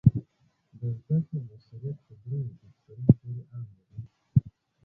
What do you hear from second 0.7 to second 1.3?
د زده